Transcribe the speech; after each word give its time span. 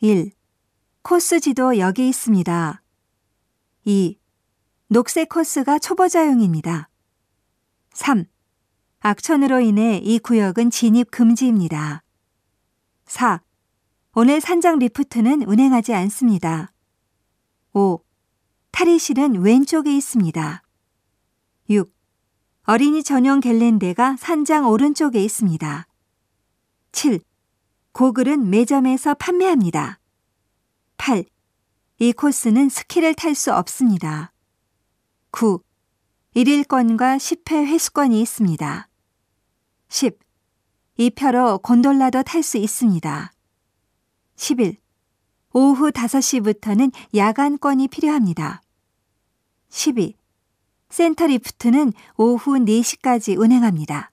1. 0.00 0.30
코스 1.00 1.40
지도 1.40 1.78
여기 1.78 2.06
있습니다. 2.06 2.82
2. 3.86 4.18
녹색 4.88 5.30
코스가 5.30 5.78
초보자용입니다. 5.78 6.90
3. 7.94 8.26
악천후로 9.00 9.60
인해 9.60 9.96
이 10.04 10.18
구역은 10.18 10.68
진입 10.68 11.10
금지입니다. 11.10 12.02
4. 13.06 13.40
오늘 14.12 14.42
산장 14.42 14.78
리프트는 14.80 15.44
운행하지 15.44 15.94
않습니다. 15.94 16.74
5. 17.72 18.00
탈의실은 18.72 19.40
왼쪽에 19.40 19.96
있습니다. 19.96 20.62
6. 21.70 21.90
어린이 22.64 23.02
전용 23.02 23.40
갤랜데가 23.40 24.16
산장 24.18 24.68
오른쪽에 24.68 25.24
있습니다. 25.24 25.86
7. 26.92 27.20
고글은 27.96 28.50
매점에서 28.50 29.14
판매합니다. 29.14 29.98
8. 30.98 31.24
이 31.98 32.12
코스는 32.12 32.68
스키를 32.68 33.14
탈 33.14 33.34
수 33.34 33.54
없습니다. 33.54 34.34
9. 35.30 35.60
1일권과 36.34 37.16
10회 37.16 37.64
회수권이 37.64 38.20
있습니다. 38.20 38.88
10. 39.88 40.18
이 40.98 41.08
표로 41.08 41.56
곤돌라도 41.56 42.22
탈 42.22 42.42
수 42.42 42.58
있습니다. 42.58 43.32
11. 44.36 44.76
오후 45.54 45.90
5시부터는 45.90 46.92
야간권이 47.14 47.88
필요합니다. 47.88 48.60
12. 49.70 50.14
센터 50.90 51.28
리프트는 51.28 51.94
오후 52.18 52.58
4시까지 52.58 53.40
운행합니다. 53.40 54.12